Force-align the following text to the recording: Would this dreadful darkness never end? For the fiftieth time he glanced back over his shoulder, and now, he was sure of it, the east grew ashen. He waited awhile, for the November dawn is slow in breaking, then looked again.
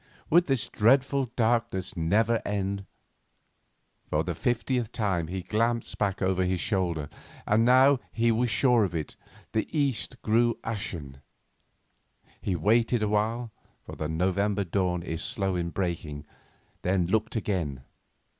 Would 0.31 0.47
this 0.47 0.67
dreadful 0.67 1.27
darkness 1.35 1.95
never 1.95 2.41
end? 2.43 2.85
For 4.09 4.23
the 4.23 4.33
fiftieth 4.33 4.91
time 4.91 5.27
he 5.27 5.43
glanced 5.43 5.95
back 5.99 6.23
over 6.23 6.43
his 6.43 6.59
shoulder, 6.59 7.07
and 7.45 7.65
now, 7.65 7.99
he 8.11 8.31
was 8.31 8.49
sure 8.49 8.83
of 8.83 8.95
it, 8.95 9.15
the 9.51 9.67
east 9.79 10.19
grew 10.23 10.57
ashen. 10.63 11.21
He 12.41 12.55
waited 12.55 13.03
awhile, 13.03 13.51
for 13.83 13.95
the 13.95 14.09
November 14.09 14.63
dawn 14.63 15.03
is 15.03 15.23
slow 15.23 15.55
in 15.55 15.69
breaking, 15.69 16.25
then 16.81 17.05
looked 17.05 17.35
again. 17.35 17.83